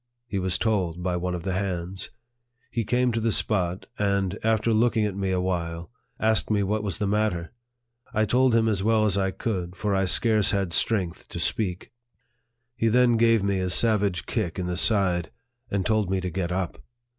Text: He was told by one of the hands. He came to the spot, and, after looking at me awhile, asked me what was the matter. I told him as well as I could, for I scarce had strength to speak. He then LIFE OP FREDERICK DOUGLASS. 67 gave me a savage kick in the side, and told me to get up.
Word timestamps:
He 0.25 0.39
was 0.39 0.57
told 0.57 1.03
by 1.03 1.15
one 1.15 1.35
of 1.35 1.43
the 1.43 1.53
hands. 1.53 2.09
He 2.71 2.83
came 2.83 3.11
to 3.11 3.19
the 3.19 3.31
spot, 3.31 3.85
and, 3.99 4.39
after 4.43 4.73
looking 4.73 5.05
at 5.05 5.15
me 5.15 5.29
awhile, 5.29 5.91
asked 6.19 6.49
me 6.49 6.63
what 6.63 6.81
was 6.81 6.97
the 6.97 7.05
matter. 7.05 7.51
I 8.11 8.25
told 8.25 8.55
him 8.55 8.67
as 8.67 8.81
well 8.81 9.05
as 9.05 9.15
I 9.15 9.29
could, 9.29 9.75
for 9.75 9.93
I 9.93 10.05
scarce 10.05 10.49
had 10.49 10.73
strength 10.73 11.29
to 11.29 11.39
speak. 11.39 11.91
He 12.75 12.87
then 12.87 13.09
LIFE 13.11 13.13
OP 13.17 13.19
FREDERICK 13.19 13.41
DOUGLASS. 13.41 13.41
67 13.43 13.47
gave 13.53 13.59
me 13.59 13.59
a 13.59 13.69
savage 14.15 14.25
kick 14.25 14.57
in 14.57 14.65
the 14.65 14.77
side, 14.77 15.31
and 15.69 15.85
told 15.85 16.09
me 16.09 16.19
to 16.19 16.31
get 16.31 16.51
up. 16.51 16.81